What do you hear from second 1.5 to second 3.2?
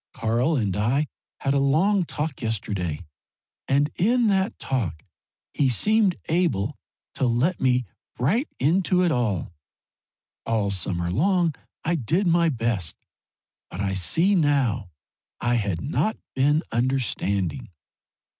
a long talk yesterday,